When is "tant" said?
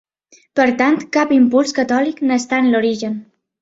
0.79-0.97